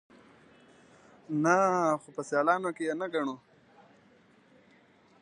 [1.43, 1.57] _نه،
[2.01, 3.35] خو په سيالانو کې يې نه ګڼو.